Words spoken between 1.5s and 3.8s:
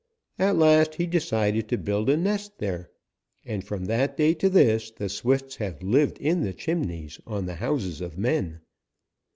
to build a nest there. And